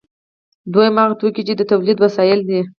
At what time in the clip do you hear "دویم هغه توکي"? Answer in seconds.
0.73-1.41